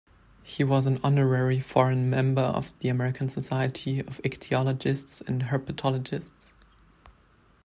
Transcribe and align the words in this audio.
He 0.41 0.63
was 0.63 0.87
an 0.87 0.99
honorary 1.03 1.59
foreign 1.59 2.09
member 2.09 2.41
of 2.41 2.73
the 2.79 2.89
American 2.89 3.29
Society 3.29 3.99
of 3.99 4.19
Ichthyologists 4.23 5.21
and 5.27 5.43
Herpetologists. 5.43 6.53